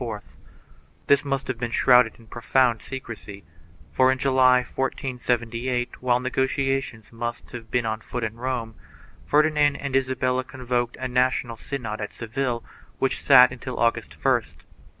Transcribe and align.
3 0.01 0.17
This 1.05 1.23
must 1.23 1.47
have 1.47 1.59
been 1.59 1.69
shrouded 1.69 2.15
in 2.17 2.25
profound 2.25 2.81
secrecy, 2.81 3.43
for, 3.91 4.11
in 4.11 4.17
July, 4.17 4.61
1478, 4.61 6.01
while 6.01 6.19
negotiations 6.19 7.11
must 7.13 7.51
have 7.51 7.69
been 7.69 7.85
on 7.85 8.01
foot 8.01 8.23
in 8.23 8.33
Rome, 8.33 8.73
Fer 9.27 9.43
dinand 9.43 9.77
and 9.79 9.95
Isabella 9.95 10.43
convoked 10.43 10.97
a 10.99 11.07
national 11.07 11.55
synod 11.57 12.01
at 12.01 12.13
Seville 12.13 12.63
which 12.97 13.21
sat 13.21 13.51
until 13.51 13.77
August 13.77 14.19
1st. 14.19 14.63